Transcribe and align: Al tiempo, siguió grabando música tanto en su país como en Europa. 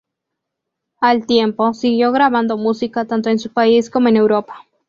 Al 0.99 1.27
tiempo, 1.27 1.75
siguió 1.75 2.11
grabando 2.11 2.57
música 2.57 3.05
tanto 3.05 3.29
en 3.29 3.37
su 3.37 3.53
país 3.53 3.91
como 3.91 4.07
en 4.09 4.15
Europa. 4.15 4.65